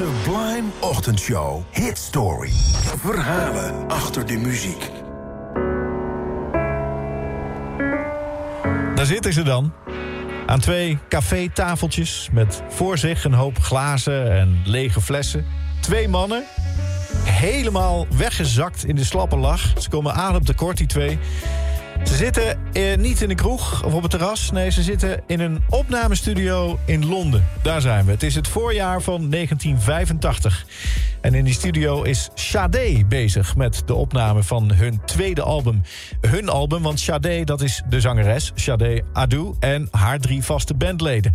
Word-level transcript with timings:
Sublime 0.00 0.68
Ochtendshow. 0.78 1.62
Hit 1.70 1.98
Story. 1.98 2.50
Verhalen 2.98 3.88
achter 3.88 4.26
de 4.26 4.36
muziek. 4.36 4.90
Daar 8.94 9.06
zitten 9.06 9.32
ze 9.32 9.42
dan. 9.42 9.72
Aan 10.46 10.60
twee 10.60 10.98
cafétafeltjes 11.08 12.28
met 12.32 12.62
voor 12.68 12.98
zich 12.98 13.24
een 13.24 13.34
hoop 13.34 13.58
glazen 13.58 14.32
en 14.32 14.62
lege 14.64 15.00
flessen. 15.00 15.46
Twee 15.80 16.08
mannen, 16.08 16.44
helemaal 17.24 18.06
weggezakt 18.16 18.84
in 18.84 18.96
de 18.96 19.04
slappe 19.04 19.36
lach. 19.36 19.72
Ze 19.78 19.88
komen 19.88 20.14
adem 20.14 20.44
tekort, 20.44 20.76
die 20.76 20.86
twee. 20.86 21.18
Ze 22.04 22.16
zitten 22.16 22.58
eh, 22.72 22.96
niet 22.96 23.22
in 23.22 23.30
een 23.30 23.36
kroeg 23.36 23.84
of 23.84 23.94
op 23.94 24.02
het 24.02 24.10
terras. 24.10 24.50
Nee, 24.50 24.70
ze 24.70 24.82
zitten 24.82 25.22
in 25.26 25.40
een 25.40 25.62
opnamestudio 25.68 26.78
in 26.84 27.06
Londen. 27.06 27.46
Daar 27.62 27.80
zijn 27.80 28.04
we. 28.04 28.10
Het 28.10 28.22
is 28.22 28.34
het 28.34 28.48
voorjaar 28.48 29.02
van 29.02 29.30
1985. 29.30 30.66
En 31.20 31.34
in 31.34 31.44
die 31.44 31.54
studio 31.54 32.02
is 32.02 32.30
Sade 32.34 33.04
bezig 33.08 33.56
met 33.56 33.82
de 33.86 33.94
opname 33.94 34.42
van 34.42 34.72
hun 34.72 35.00
tweede 35.04 35.42
album. 35.42 35.82
Hun 36.20 36.48
album, 36.48 36.82
want 36.82 37.00
Sade, 37.00 37.44
dat 37.44 37.60
is 37.60 37.82
de 37.88 38.00
zangeres, 38.00 38.52
Sade 38.54 39.02
Adu... 39.12 39.54
en 39.58 39.88
haar 39.90 40.18
drie 40.18 40.42
vaste 40.42 40.74
bandleden. 40.74 41.32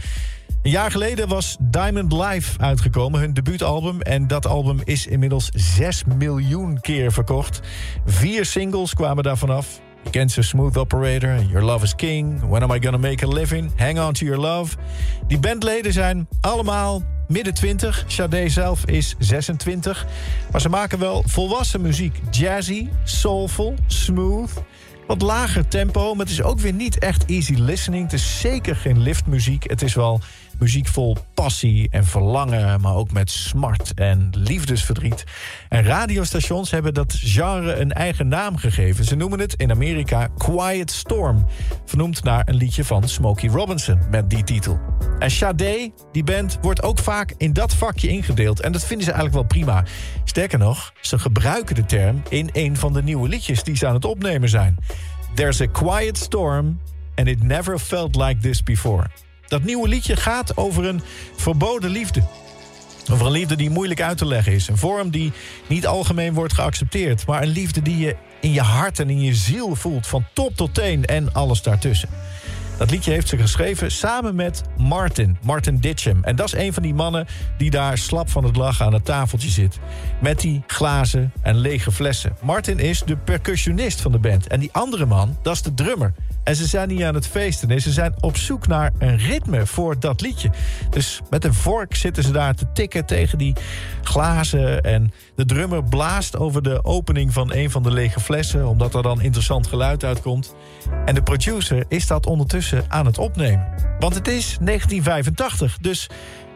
Een 0.61 0.71
jaar 0.71 0.91
geleden 0.91 1.27
was 1.27 1.57
Diamond 1.59 2.13
Live 2.13 2.59
uitgekomen, 2.59 3.19
hun 3.19 3.33
debuutalbum. 3.33 4.01
En 4.01 4.27
dat 4.27 4.45
album 4.45 4.79
is 4.83 5.07
inmiddels 5.07 5.49
6 5.53 6.03
miljoen 6.17 6.79
keer 6.81 7.11
verkocht. 7.11 7.59
Vier 8.05 8.45
singles 8.45 8.93
kwamen 8.93 9.23
daarvan 9.23 9.49
af. 9.49 9.79
Ze 10.11 10.41
Smooth 10.41 10.77
Operator, 10.77 11.43
Your 11.43 11.63
Love 11.63 11.83
is 11.83 11.95
King... 11.95 12.49
When 12.49 12.63
Am 12.63 12.71
I 12.71 12.79
Gonna 12.81 12.97
Make 12.97 13.25
a 13.25 13.27
Living, 13.27 13.71
Hang 13.75 13.99
On 13.99 14.13
To 14.13 14.25
Your 14.25 14.41
Love. 14.41 14.75
Die 15.27 15.39
bandleden 15.39 15.93
zijn 15.93 16.27
allemaal 16.41 17.03
midden 17.27 17.53
20. 17.53 18.03
Sade 18.07 18.49
zelf 18.49 18.85
is 18.85 19.15
26. 19.19 20.05
Maar 20.51 20.61
ze 20.61 20.69
maken 20.69 20.99
wel 20.99 21.23
volwassen 21.25 21.81
muziek. 21.81 22.19
Jazzy, 22.31 22.89
soulful, 23.03 23.75
smooth... 23.87 24.51
Wat 25.07 25.21
lager 25.21 25.67
tempo, 25.67 26.13
maar 26.13 26.25
het 26.25 26.33
is 26.33 26.41
ook 26.41 26.59
weer 26.59 26.73
niet 26.73 26.97
echt 26.97 27.25
easy 27.25 27.53
listening. 27.53 28.03
Het 28.03 28.13
is 28.13 28.39
zeker 28.39 28.75
geen 28.75 28.99
liftmuziek. 28.99 29.69
Het 29.69 29.81
is 29.81 29.93
wel 29.93 30.21
muziek 30.59 30.87
vol 30.87 31.17
passie 31.33 31.87
en 31.89 32.05
verlangen, 32.05 32.81
maar 32.81 32.95
ook 32.95 33.11
met 33.11 33.31
smart 33.31 33.93
en 33.93 34.29
liefdesverdriet. 34.31 35.23
En 35.69 35.83
radiostations 35.83 36.71
hebben 36.71 36.93
dat 36.93 37.13
genre 37.17 37.75
een 37.75 37.91
eigen 37.91 38.27
naam 38.27 38.57
gegeven. 38.57 39.05
Ze 39.05 39.15
noemen 39.15 39.39
het 39.39 39.53
in 39.53 39.71
Amerika 39.71 40.27
Quiet 40.37 40.91
Storm, 40.91 41.45
vernoemd 41.85 42.23
naar 42.23 42.47
een 42.47 42.55
liedje 42.55 42.83
van 42.83 43.07
Smokey 43.09 43.49
Robinson 43.49 43.99
met 44.09 44.29
die 44.29 44.43
titel. 44.43 44.79
En 45.19 45.31
Sade, 45.31 45.91
die 46.11 46.23
band, 46.23 46.57
wordt 46.61 46.83
ook 46.83 46.99
vaak 46.99 47.33
in 47.37 47.53
dat 47.53 47.73
vakje 47.73 48.07
ingedeeld. 48.07 48.61
En 48.61 48.71
dat 48.71 48.85
vinden 48.85 49.05
ze 49.05 49.11
eigenlijk 49.11 49.41
wel 49.41 49.63
prima. 49.63 49.83
Sterker 50.23 50.59
nog, 50.59 50.93
ze 51.01 51.19
gebruiken 51.19 51.75
de 51.75 51.85
term 51.85 52.21
in 52.29 52.49
een 52.53 52.77
van 52.77 52.93
de 52.93 53.03
nieuwe 53.03 53.27
liedjes 53.27 53.63
die 53.63 53.75
ze 53.75 53.87
aan 53.87 53.93
het 53.93 54.05
opnemen 54.05 54.49
zijn. 54.49 54.77
There's 55.33 55.61
a 55.61 55.65
quiet 55.65 56.17
storm 56.17 56.79
and 57.15 57.27
it 57.27 57.43
never 57.43 57.79
felt 57.79 58.15
like 58.15 58.39
this 58.39 58.63
before. 58.63 59.07
Dat 59.47 59.63
nieuwe 59.63 59.87
liedje 59.87 60.15
gaat 60.15 60.57
over 60.57 60.85
een 60.85 61.01
verboden 61.35 61.89
liefde. 61.89 62.23
Over 63.11 63.25
een 63.25 63.31
liefde 63.31 63.55
die 63.55 63.69
moeilijk 63.69 64.01
uit 64.01 64.17
te 64.17 64.25
leggen 64.25 64.53
is. 64.53 64.67
Een 64.67 64.77
vorm 64.77 65.09
die 65.09 65.31
niet 65.67 65.87
algemeen 65.87 66.33
wordt 66.33 66.53
geaccepteerd. 66.53 67.25
Maar 67.25 67.41
een 67.41 67.47
liefde 67.47 67.81
die 67.81 67.97
je 67.97 68.15
in 68.41 68.51
je 68.51 68.61
hart 68.61 68.99
en 68.99 69.09
in 69.09 69.21
je 69.21 69.35
ziel 69.35 69.75
voelt. 69.75 70.07
Van 70.07 70.25
top 70.33 70.55
tot 70.55 70.73
teen 70.73 71.05
en 71.05 71.33
alles 71.33 71.61
daartussen. 71.61 72.09
Dat 72.77 72.91
liedje 72.91 73.11
heeft 73.11 73.27
ze 73.27 73.37
geschreven 73.37 73.91
samen 73.91 74.35
met 74.35 74.61
Martin, 74.77 75.37
Martin 75.41 75.77
Ditcham. 75.77 76.23
En 76.23 76.35
dat 76.35 76.45
is 76.45 76.53
een 76.53 76.73
van 76.73 76.83
die 76.83 76.93
mannen 76.93 77.27
die 77.57 77.69
daar 77.69 77.97
slap 77.97 78.29
van 78.29 78.43
het 78.43 78.55
lachen 78.55 78.85
aan 78.85 78.93
het 78.93 79.05
tafeltje 79.05 79.49
zit. 79.49 79.79
Met 80.21 80.39
die 80.39 80.63
glazen 80.67 81.33
en 81.41 81.55
lege 81.55 81.91
flessen. 81.91 82.37
Martin 82.41 82.79
is 82.79 83.03
de 83.05 83.17
percussionist 83.17 84.01
van 84.01 84.11
de 84.11 84.19
band. 84.19 84.47
En 84.47 84.59
die 84.59 84.69
andere 84.71 85.05
man, 85.05 85.37
dat 85.41 85.53
is 85.53 85.61
de 85.61 85.73
drummer. 85.73 86.13
En 86.45 86.55
ze 86.55 86.65
zijn 86.65 86.87
niet 86.87 87.03
aan 87.03 87.15
het 87.15 87.27
feesten. 87.27 87.67
Nee, 87.67 87.79
ze 87.79 87.91
zijn 87.91 88.13
op 88.19 88.37
zoek 88.37 88.67
naar 88.67 88.91
een 88.97 89.17
ritme 89.17 89.65
voor 89.65 89.99
dat 89.99 90.21
liedje. 90.21 90.49
Dus 90.89 91.21
met 91.29 91.45
een 91.45 91.53
vork 91.53 91.95
zitten 91.95 92.23
ze 92.23 92.31
daar 92.31 92.55
te 92.55 92.71
tikken 92.73 93.05
tegen 93.05 93.37
die 93.37 93.53
glazen. 94.03 94.81
En 94.81 95.13
de 95.35 95.45
drummer 95.45 95.83
blaast 95.83 96.37
over 96.37 96.63
de 96.63 96.83
opening 96.83 97.33
van 97.33 97.53
een 97.53 97.71
van 97.71 97.83
de 97.83 97.91
lege 97.91 98.19
flessen... 98.19 98.67
omdat 98.67 98.93
er 98.95 99.03
dan 99.03 99.21
interessant 99.21 99.67
geluid 99.67 100.03
uitkomt. 100.03 100.55
En 101.05 101.15
de 101.15 101.23
producer 101.23 101.85
is 101.87 102.07
dat 102.07 102.25
ondertussen 102.25 102.83
aan 102.87 103.05
het 103.05 103.17
opnemen. 103.17 103.67
Want 103.99 104.15
het 104.15 104.27
is 104.27 104.57
1985, 104.61 105.77
dus 105.77 106.09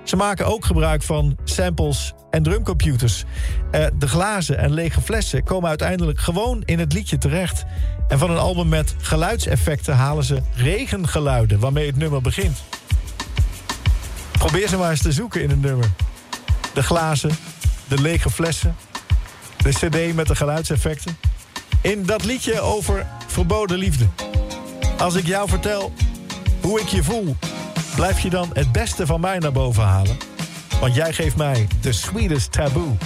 ze 0.03 0.15
maken 0.15 0.45
ook 0.45 0.65
gebruik 0.65 1.03
van 1.03 1.37
samples 1.43 2.13
en 2.29 2.43
drumcomputers. 2.43 3.23
Uh, 3.71 3.85
de 3.93 4.07
glazen 4.07 4.57
en 4.57 4.73
lege 4.73 5.01
flessen 5.01 5.43
komen 5.43 5.69
uiteindelijk 5.69 6.19
gewoon 6.19 6.61
in 6.65 6.79
het 6.79 6.93
liedje 6.93 7.17
terecht. 7.17 7.65
En 8.07 8.19
van 8.19 8.31
een 8.31 8.37
album 8.37 8.69
met 8.69 8.95
geluidseffecten 8.97 9.95
halen 9.95 10.23
ze 10.23 10.41
regengeluiden... 10.55 11.59
waarmee 11.59 11.87
het 11.87 11.97
nummer 11.97 12.21
begint. 12.21 12.57
Probeer 14.31 14.67
ze 14.67 14.77
maar 14.77 14.91
eens 14.91 15.01
te 15.01 15.11
zoeken 15.11 15.41
in 15.41 15.49
een 15.49 15.59
nummer. 15.59 15.91
De 16.73 16.83
glazen, 16.83 17.31
de 17.87 18.01
lege 18.01 18.29
flessen, 18.29 18.75
de 19.57 19.69
cd 19.69 20.15
met 20.15 20.27
de 20.27 20.35
geluidseffecten. 20.35 21.17
In 21.81 22.05
dat 22.05 22.25
liedje 22.25 22.59
over 22.61 23.07
verboden 23.27 23.77
liefde. 23.77 24.05
Als 24.97 25.15
ik 25.15 25.25
jou 25.25 25.49
vertel 25.49 25.93
hoe 26.61 26.79
ik 26.79 26.87
je 26.87 27.03
voel... 27.03 27.35
blijf 27.95 28.19
je 28.19 28.29
dan 28.29 28.49
het 28.53 28.71
beste 28.71 29.05
van 29.05 29.19
mij 29.19 29.37
naar 29.37 29.51
boven 29.51 29.83
halen? 29.83 30.28
Want 30.79 30.95
jij 30.95 31.13
geeft 31.13 31.35
mij 31.35 31.67
the 31.81 31.91
sweetest 31.91 32.51
taboo... 32.51 32.97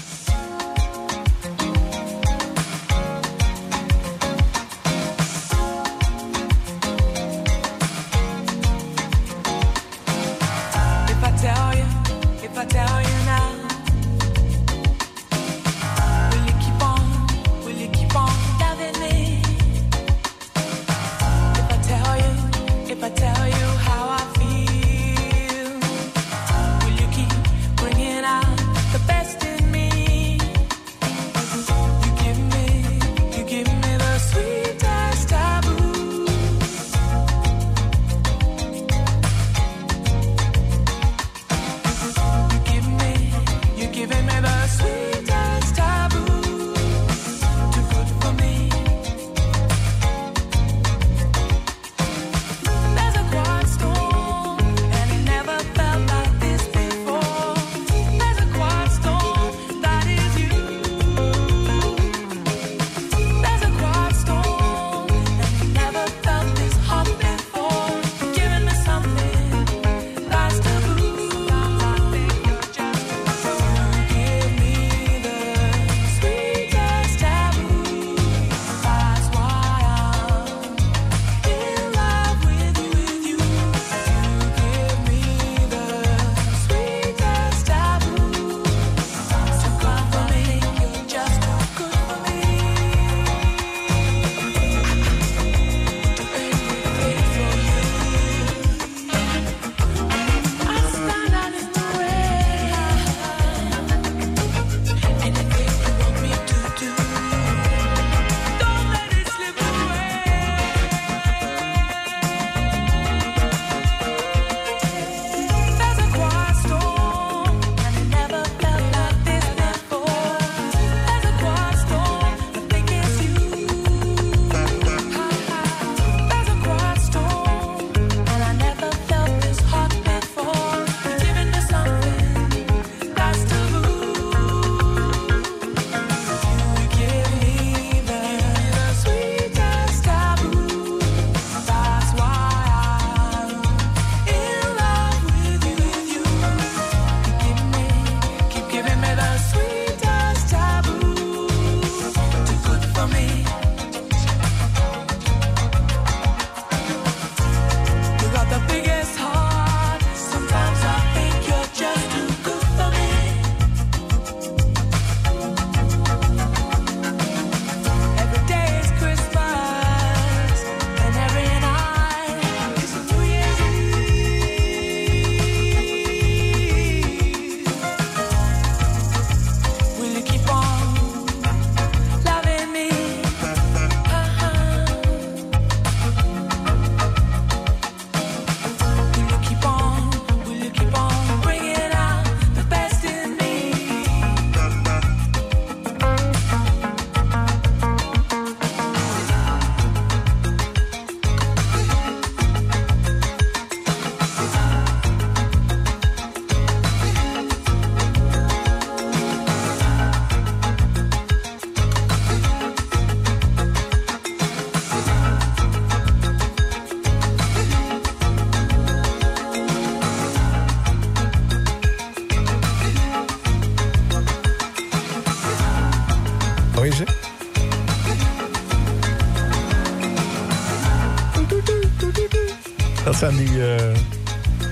Dat 233.03 233.15
zijn 233.15 233.35
die 233.35 233.75
eh, 233.75 233.95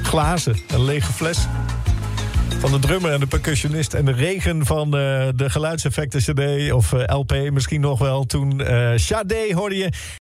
glazen, 0.04 0.57
een 0.68 0.83
lege 0.83 1.13
fles. 1.13 1.38
Van 2.60 2.72
de 2.72 2.80
drummer 2.80 3.12
en 3.12 3.19
de 3.19 3.28
percussionist. 3.28 3.94
En 3.94 4.06
de 4.06 4.12
regen 4.12 4.66
van 4.66 4.86
uh, 4.86 5.28
de 5.36 5.50
geluidseffecten 5.50 6.22
CD 6.22 6.72
of 6.72 6.92
uh, 6.92 7.04
LP 7.06 7.50
misschien 7.51 7.81
nog 7.81 8.00
wel. 8.00 8.25
Toen 8.25 8.62
Sade 8.95 9.51
hoorde 9.54 9.78
je 9.78 9.89